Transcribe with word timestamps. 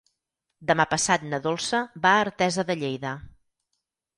Demà 0.69 0.85
passat 0.93 1.27
na 1.33 1.39
Dolça 1.43 1.81
va 2.07 2.15
a 2.17 2.25
Artesa 2.25 2.67
de 2.71 2.79
Lleida. 2.81 3.13